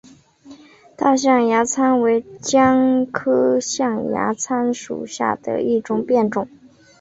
[0.97, 6.49] 大象牙参为姜科象牙参属下的一个变种。